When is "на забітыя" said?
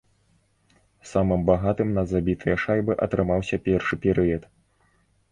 1.97-2.55